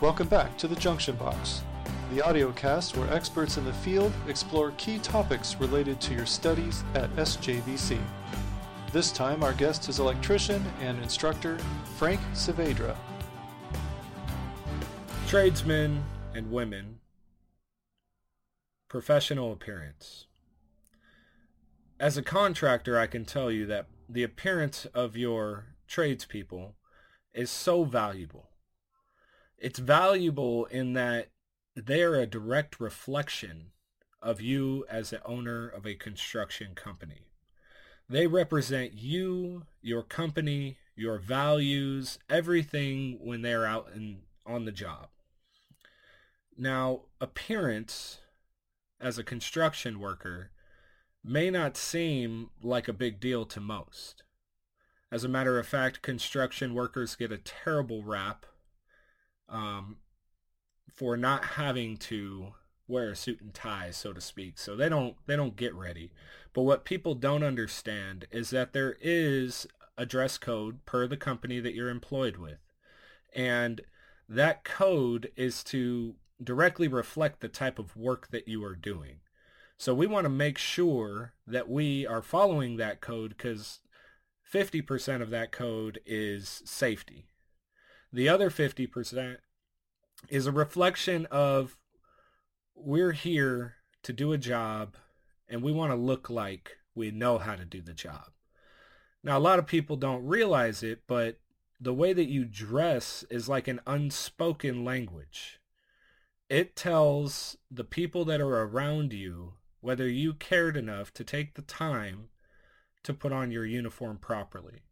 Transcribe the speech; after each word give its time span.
Welcome 0.00 0.28
back 0.28 0.56
to 0.58 0.68
the 0.68 0.76
Junction 0.76 1.16
Box, 1.16 1.64
the 2.12 2.22
audio 2.22 2.52
cast 2.52 2.96
where 2.96 3.12
experts 3.12 3.56
in 3.56 3.64
the 3.64 3.72
field 3.72 4.12
explore 4.28 4.70
key 4.76 5.00
topics 5.00 5.56
related 5.56 6.00
to 6.02 6.14
your 6.14 6.24
studies 6.24 6.84
at 6.94 7.10
SJVC. 7.16 7.98
This 8.92 9.10
time, 9.10 9.42
our 9.42 9.52
guest 9.54 9.88
is 9.88 9.98
electrician 9.98 10.64
and 10.80 11.02
instructor 11.02 11.58
Frank 11.96 12.20
Saavedra. 12.32 12.94
Tradesmen 15.26 16.04
and 16.32 16.52
women, 16.52 17.00
professional 18.88 19.50
appearance. 19.50 20.26
As 21.98 22.16
a 22.16 22.22
contractor, 22.22 22.96
I 22.96 23.08
can 23.08 23.24
tell 23.24 23.50
you 23.50 23.66
that 23.66 23.86
the 24.08 24.22
appearance 24.22 24.86
of 24.94 25.16
your 25.16 25.74
tradespeople 25.88 26.76
is 27.34 27.50
so 27.50 27.82
valuable. 27.82 28.50
It's 29.58 29.78
valuable 29.78 30.66
in 30.66 30.92
that 30.92 31.28
they're 31.74 32.14
a 32.14 32.26
direct 32.26 32.80
reflection 32.80 33.72
of 34.22 34.40
you 34.40 34.84
as 34.88 35.10
the 35.10 35.24
owner 35.24 35.68
of 35.68 35.86
a 35.86 35.94
construction 35.94 36.74
company. 36.74 37.26
They 38.08 38.26
represent 38.26 38.94
you, 38.94 39.66
your 39.82 40.02
company, 40.02 40.78
your 40.96 41.18
values, 41.18 42.18
everything 42.28 43.18
when 43.20 43.42
they're 43.42 43.66
out 43.66 43.90
and 43.94 44.22
on 44.46 44.64
the 44.64 44.72
job. 44.72 45.08
Now, 46.56 47.02
appearance 47.20 48.18
as 49.00 49.18
a 49.18 49.24
construction 49.24 50.00
worker 50.00 50.50
may 51.22 51.50
not 51.50 51.76
seem 51.76 52.50
like 52.62 52.88
a 52.88 52.92
big 52.92 53.20
deal 53.20 53.44
to 53.46 53.60
most. 53.60 54.22
As 55.10 55.24
a 55.24 55.28
matter 55.28 55.58
of 55.58 55.66
fact, 55.66 56.02
construction 56.02 56.74
workers 56.74 57.16
get 57.16 57.32
a 57.32 57.38
terrible 57.38 58.02
rap 58.02 58.46
um, 59.48 59.96
for 60.94 61.16
not 61.16 61.44
having 61.44 61.96
to 61.96 62.54
wear 62.86 63.10
a 63.10 63.16
suit 63.16 63.40
and 63.40 63.52
tie, 63.54 63.90
so 63.90 64.12
to 64.12 64.20
speak. 64.20 64.58
So 64.58 64.74
they 64.74 64.88
don't 64.88 65.16
they 65.26 65.36
don't 65.36 65.56
get 65.56 65.74
ready. 65.74 66.10
But 66.52 66.62
what 66.62 66.84
people 66.84 67.14
don't 67.14 67.42
understand 67.42 68.26
is 68.30 68.50
that 68.50 68.72
there 68.72 68.96
is 69.00 69.66
a 69.96 70.06
dress 70.06 70.38
code 70.38 70.84
per 70.86 71.06
the 71.06 71.16
company 71.16 71.60
that 71.60 71.74
you're 71.74 71.90
employed 71.90 72.36
with. 72.36 72.58
And 73.34 73.82
that 74.28 74.64
code 74.64 75.30
is 75.36 75.62
to 75.64 76.14
directly 76.42 76.88
reflect 76.88 77.40
the 77.40 77.48
type 77.48 77.78
of 77.78 77.96
work 77.96 78.28
that 78.30 78.48
you 78.48 78.64
are 78.64 78.76
doing. 78.76 79.20
So 79.76 79.94
we 79.94 80.06
want 80.06 80.24
to 80.24 80.30
make 80.30 80.58
sure 80.58 81.34
that 81.46 81.68
we 81.68 82.06
are 82.06 82.22
following 82.22 82.76
that 82.76 83.00
code 83.00 83.30
because 83.36 83.80
50% 84.52 85.22
of 85.22 85.30
that 85.30 85.52
code 85.52 86.00
is 86.06 86.62
safety. 86.64 87.26
The 88.12 88.28
other 88.28 88.50
50% 88.50 89.36
is 90.28 90.46
a 90.46 90.52
reflection 90.52 91.26
of 91.26 91.78
we're 92.74 93.12
here 93.12 93.76
to 94.02 94.12
do 94.12 94.32
a 94.32 94.38
job 94.38 94.94
and 95.48 95.62
we 95.62 95.72
want 95.72 95.92
to 95.92 95.96
look 95.96 96.30
like 96.30 96.78
we 96.94 97.10
know 97.10 97.38
how 97.38 97.56
to 97.56 97.64
do 97.64 97.80
the 97.80 97.94
job. 97.94 98.30
Now, 99.22 99.36
a 99.36 99.40
lot 99.40 99.58
of 99.58 99.66
people 99.66 99.96
don't 99.96 100.26
realize 100.26 100.82
it, 100.82 101.02
but 101.06 101.38
the 101.80 101.94
way 101.94 102.12
that 102.12 102.28
you 102.28 102.44
dress 102.44 103.24
is 103.30 103.48
like 103.48 103.68
an 103.68 103.80
unspoken 103.86 104.84
language. 104.84 105.60
It 106.48 106.76
tells 106.76 107.56
the 107.70 107.84
people 107.84 108.24
that 108.26 108.40
are 108.40 108.62
around 108.62 109.12
you 109.12 109.54
whether 109.80 110.08
you 110.08 110.34
cared 110.34 110.76
enough 110.76 111.12
to 111.14 111.24
take 111.24 111.54
the 111.54 111.62
time 111.62 112.30
to 113.04 113.14
put 113.14 113.32
on 113.32 113.50
your 113.50 113.64
uniform 113.64 114.18
properly, 114.18 114.82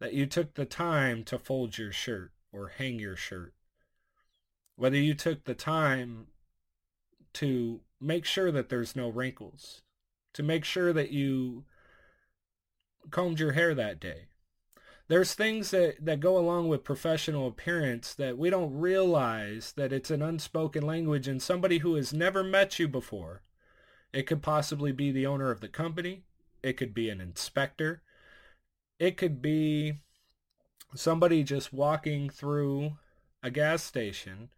that 0.00 0.14
you 0.14 0.26
took 0.26 0.54
the 0.54 0.64
time 0.64 1.22
to 1.24 1.38
fold 1.38 1.78
your 1.78 1.92
shirt 1.92 2.32
or 2.52 2.68
hang 2.68 2.98
your 2.98 3.16
shirt, 3.16 3.54
whether 4.76 4.96
you 4.96 5.14
took 5.14 5.44
the 5.44 5.54
time 5.54 6.26
to 7.34 7.80
make 8.00 8.24
sure 8.24 8.50
that 8.50 8.70
there's 8.70 8.96
no 8.96 9.08
wrinkles, 9.08 9.82
to 10.32 10.42
make 10.42 10.64
sure 10.64 10.92
that 10.92 11.10
you 11.10 11.64
combed 13.10 13.38
your 13.38 13.52
hair 13.52 13.74
that 13.74 14.00
day. 14.00 14.26
There's 15.08 15.34
things 15.34 15.72
that, 15.72 16.04
that 16.04 16.20
go 16.20 16.38
along 16.38 16.68
with 16.68 16.84
professional 16.84 17.48
appearance 17.48 18.14
that 18.14 18.38
we 18.38 18.48
don't 18.48 18.78
realize 18.78 19.72
that 19.76 19.92
it's 19.92 20.10
an 20.10 20.22
unspoken 20.22 20.86
language 20.86 21.26
and 21.26 21.42
somebody 21.42 21.78
who 21.78 21.96
has 21.96 22.12
never 22.12 22.44
met 22.44 22.78
you 22.78 22.86
before. 22.86 23.42
It 24.12 24.22
could 24.28 24.40
possibly 24.40 24.92
be 24.92 25.10
the 25.10 25.26
owner 25.26 25.50
of 25.50 25.60
the 25.60 25.68
company. 25.68 26.22
It 26.62 26.74
could 26.74 26.94
be 26.94 27.10
an 27.10 27.20
inspector. 27.20 28.02
It 29.00 29.16
could 29.16 29.40
be 29.40 29.94
somebody 30.94 31.42
just 31.42 31.72
walking 31.72 32.28
through 32.28 32.98
a 33.42 33.50
gas 33.50 33.82
station 33.82 34.50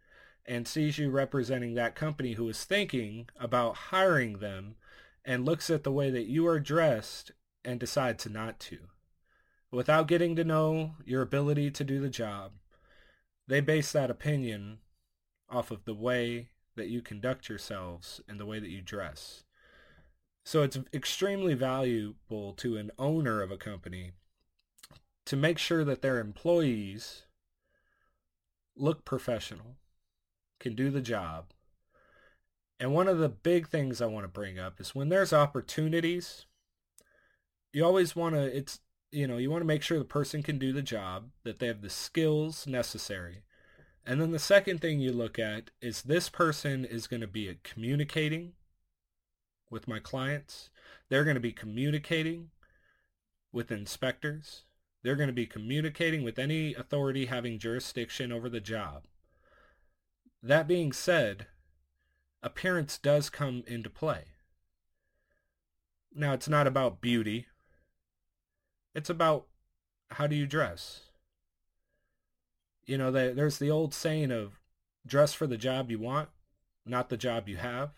and 0.45 0.67
sees 0.67 0.97
you 0.97 1.09
representing 1.09 1.75
that 1.75 1.95
company 1.95 2.33
who 2.33 2.49
is 2.49 2.65
thinking 2.65 3.29
about 3.39 3.77
hiring 3.87 4.39
them 4.39 4.75
and 5.23 5.45
looks 5.45 5.69
at 5.69 5.83
the 5.83 5.93
way 5.93 6.09
that 6.09 6.27
you 6.27 6.45
are 6.45 6.59
dressed 6.59 7.31
and 7.63 7.79
decides 7.79 8.27
not 8.27 8.59
to. 8.59 8.79
Without 9.71 10.09
getting 10.09 10.35
to 10.35 10.43
know 10.43 10.95
your 11.05 11.21
ability 11.21 11.71
to 11.71 11.85
do 11.85 12.01
the 12.01 12.09
job, 12.09 12.51
they 13.47 13.61
base 13.61 13.93
that 13.93 14.11
opinion 14.11 14.79
off 15.49 15.71
of 15.71 15.85
the 15.85 15.95
way 15.95 16.49
that 16.75 16.89
you 16.89 17.01
conduct 17.01 17.47
yourselves 17.47 18.19
and 18.27 18.41
the 18.41 18.45
way 18.45 18.59
that 18.59 18.69
you 18.69 18.81
dress. 18.81 19.45
So 20.43 20.63
it's 20.63 20.77
extremely 20.93 21.53
valuable 21.53 22.51
to 22.57 22.75
an 22.75 22.91
owner 22.99 23.41
of 23.41 23.49
a 23.49 23.55
company 23.55 24.11
to 25.25 25.35
make 25.35 25.57
sure 25.57 25.83
that 25.83 26.01
their 26.01 26.19
employees 26.19 27.23
look 28.75 29.05
professional, 29.05 29.77
can 30.59 30.75
do 30.75 30.89
the 30.89 31.01
job. 31.01 31.45
And 32.79 32.93
one 32.93 33.07
of 33.07 33.19
the 33.19 33.29
big 33.29 33.67
things 33.67 34.01
I 34.01 34.07
want 34.07 34.23
to 34.23 34.29
bring 34.29 34.59
up 34.59 34.79
is 34.79 34.95
when 34.95 35.09
there's 35.09 35.31
opportunities, 35.31 36.45
you 37.71 37.85
always 37.85 38.15
want 38.15 38.35
to, 38.35 38.41
it's, 38.41 38.79
you 39.11 39.27
know, 39.27 39.37
you 39.37 39.51
want 39.51 39.61
to 39.61 39.67
make 39.67 39.83
sure 39.83 39.99
the 39.99 40.05
person 40.05 40.43
can 40.43 40.57
do 40.57 40.73
the 40.73 40.81
job, 40.81 41.29
that 41.43 41.59
they 41.59 41.67
have 41.67 41.81
the 41.81 41.89
skills 41.89 42.65
necessary. 42.67 43.43
And 44.05 44.19
then 44.19 44.31
the 44.31 44.39
second 44.39 44.81
thing 44.81 44.99
you 44.99 45.13
look 45.13 45.39
at 45.39 45.69
is 45.81 46.01
this 46.01 46.29
person 46.29 46.83
is 46.83 47.07
going 47.07 47.21
to 47.21 47.27
be 47.27 47.57
communicating 47.63 48.53
with 49.69 49.87
my 49.87 49.99
clients. 49.99 50.69
They're 51.09 51.23
going 51.23 51.35
to 51.35 51.39
be 51.39 51.53
communicating 51.53 52.49
with 53.51 53.71
inspectors. 53.71 54.63
They're 55.03 55.15
going 55.15 55.27
to 55.27 55.33
be 55.33 55.45
communicating 55.45 56.23
with 56.23 56.39
any 56.39 56.73
authority 56.73 57.25
having 57.25 57.59
jurisdiction 57.59 58.31
over 58.31 58.49
the 58.49 58.61
job. 58.61 59.03
That 60.41 60.67
being 60.67 60.91
said, 60.91 61.47
appearance 62.41 62.97
does 62.97 63.29
come 63.29 63.63
into 63.67 63.89
play. 63.89 64.25
Now, 66.15 66.33
it's 66.33 66.49
not 66.49 66.67
about 66.67 67.01
beauty. 67.01 67.47
It's 68.95 69.09
about 69.09 69.47
how 70.11 70.27
do 70.27 70.35
you 70.35 70.45
dress? 70.45 71.01
You 72.85 72.97
know, 72.97 73.11
there's 73.11 73.57
the 73.57 73.71
old 73.71 73.93
saying 73.93 74.31
of 74.31 74.59
dress 75.05 75.33
for 75.33 75.47
the 75.47 75.57
job 75.57 75.89
you 75.91 75.99
want, 75.99 76.29
not 76.85 77.09
the 77.09 77.17
job 77.17 77.49
you 77.49 77.57
have 77.57 77.91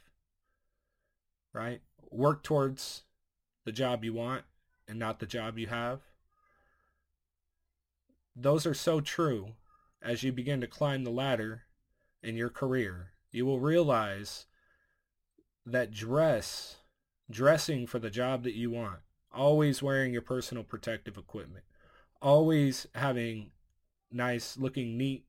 right? 1.56 1.82
Work 2.12 2.44
towards 2.44 3.04
the 3.64 3.72
job 3.72 4.04
you 4.04 4.14
want 4.14 4.44
and 4.88 5.00
not 5.00 5.20
the 5.20 5.26
job 5.26 5.58
you 5.58 5.68
have. 5.68 6.02
Those 8.36 8.66
are 8.66 8.74
so 8.74 9.00
true 9.00 9.54
as 10.02 10.24
you 10.24 10.32
begin 10.32 10.62
to 10.62 10.68
climb 10.68 11.04
the 11.04 11.12
ladder 11.12 11.64
in 12.22 12.36
your 12.36 12.50
career. 12.50 13.12
You 13.32 13.46
will 13.46 13.60
realize 13.60 14.46
that 15.66 15.92
dress, 15.92 16.78
dressing 17.30 17.88
for 17.88 18.00
the 18.00 18.10
job 18.10 18.44
that 18.44 18.56
you 18.56 18.70
want, 18.70 19.00
always 19.34 19.82
wearing 19.82 20.14
your 20.14 20.22
personal 20.22 20.64
protective 20.64 21.18
equipment, 21.18 21.66
always 22.22 22.88
having 22.94 23.52
nice 24.12 24.58
looking 24.58 24.98
neat, 24.98 25.26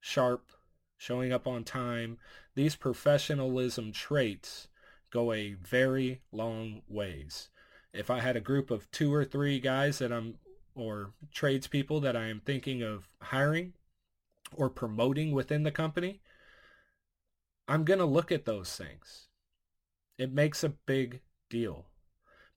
sharp, 0.00 0.50
showing 0.96 1.32
up 1.32 1.46
on 1.46 1.64
time, 1.64 2.18
these 2.54 2.76
professionalism 2.76 3.92
traits 3.92 4.68
go 5.10 5.32
a 5.32 5.54
very 5.54 6.20
long 6.30 6.82
ways. 6.88 7.48
If 7.92 8.10
I 8.10 8.20
had 8.20 8.36
a 8.36 8.40
group 8.40 8.70
of 8.70 8.90
two 8.90 9.12
or 9.12 9.24
three 9.24 9.58
guys 9.60 9.98
that 9.98 10.12
I'm, 10.12 10.36
or 10.80 11.12
tradespeople 11.32 12.00
that 12.00 12.16
I 12.16 12.28
am 12.28 12.40
thinking 12.40 12.82
of 12.82 13.08
hiring 13.20 13.74
or 14.54 14.68
promoting 14.68 15.32
within 15.32 15.62
the 15.62 15.70
company, 15.70 16.20
I'm 17.68 17.84
going 17.84 17.98
to 17.98 18.06
look 18.06 18.32
at 18.32 18.44
those 18.44 18.74
things. 18.74 19.28
It 20.18 20.32
makes 20.32 20.64
a 20.64 20.70
big 20.70 21.20
deal. 21.48 21.86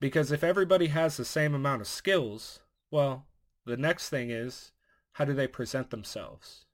Because 0.00 0.32
if 0.32 0.44
everybody 0.44 0.88
has 0.88 1.16
the 1.16 1.24
same 1.24 1.54
amount 1.54 1.80
of 1.80 1.88
skills, 1.88 2.60
well, 2.90 3.26
the 3.64 3.76
next 3.76 4.08
thing 4.08 4.30
is, 4.30 4.72
how 5.12 5.24
do 5.24 5.32
they 5.32 5.46
present 5.46 5.90
themselves? 5.90 6.66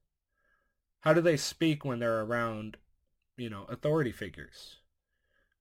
How 1.01 1.13
do 1.13 1.21
they 1.21 1.37
speak 1.37 1.85
when 1.85 1.99
they're 1.99 2.23
around, 2.23 2.77
you 3.37 3.51
know, 3.51 3.65
authority 3.69 4.13
figures? 4.13 4.81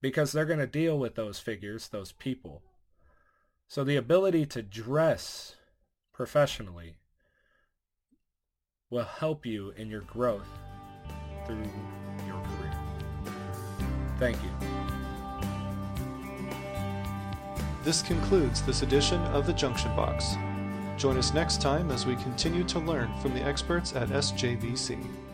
because 0.00 0.32
they're 0.32 0.44
going 0.44 0.58
to 0.58 0.66
deal 0.66 0.98
with 0.98 1.14
those 1.14 1.38
figures, 1.38 1.88
those 1.88 2.12
people. 2.12 2.62
So 3.68 3.84
the 3.84 3.96
ability 3.96 4.46
to 4.46 4.62
dress 4.62 5.56
professionally 6.20 6.96
will 8.90 9.04
help 9.04 9.46
you 9.46 9.70
in 9.78 9.88
your 9.88 10.02
growth 10.02 10.50
through 11.46 11.64
your 12.26 12.38
career. 12.42 12.78
Thank 14.18 14.36
you. 14.42 14.50
This 17.84 18.02
concludes 18.02 18.60
this 18.60 18.82
edition 18.82 19.18
of 19.28 19.46
the 19.46 19.54
Junction 19.54 19.96
Box. 19.96 20.34
Join 20.98 21.16
us 21.16 21.32
next 21.32 21.62
time 21.62 21.90
as 21.90 22.04
we 22.04 22.16
continue 22.16 22.64
to 22.64 22.78
learn 22.80 23.10
from 23.22 23.32
the 23.32 23.40
experts 23.40 23.96
at 23.96 24.10
SJVC. 24.10 25.29